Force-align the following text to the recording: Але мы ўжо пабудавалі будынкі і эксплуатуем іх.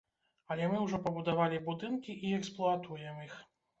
Але 0.53 0.69
мы 0.71 0.79
ўжо 0.85 0.99
пабудавалі 1.03 1.61
будынкі 1.67 2.17
і 2.31 2.35
эксплуатуем 2.41 3.25
іх. 3.29 3.41